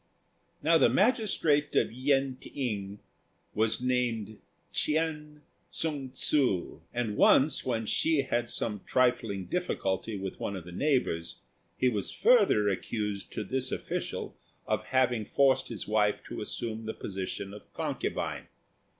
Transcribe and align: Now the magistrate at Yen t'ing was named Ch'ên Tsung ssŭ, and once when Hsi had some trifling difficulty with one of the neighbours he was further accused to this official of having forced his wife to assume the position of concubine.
Now 0.63 0.79
the 0.79 0.89
magistrate 0.89 1.75
at 1.75 1.91
Yen 1.93 2.35
t'ing 2.37 2.97
was 3.53 3.81
named 3.83 4.39
Ch'ên 4.73 5.41
Tsung 5.69 6.09
ssŭ, 6.09 6.81
and 6.91 7.15
once 7.15 7.63
when 7.63 7.83
Hsi 7.85 8.23
had 8.23 8.49
some 8.49 8.81
trifling 8.87 9.45
difficulty 9.45 10.17
with 10.17 10.39
one 10.39 10.55
of 10.55 10.63
the 10.63 10.71
neighbours 10.71 11.41
he 11.77 11.87
was 11.87 12.09
further 12.09 12.67
accused 12.67 13.31
to 13.33 13.43
this 13.43 13.71
official 13.71 14.35
of 14.65 14.85
having 14.85 15.23
forced 15.23 15.67
his 15.67 15.87
wife 15.87 16.23
to 16.29 16.41
assume 16.41 16.87
the 16.87 16.95
position 16.95 17.53
of 17.53 17.71
concubine. 17.73 18.47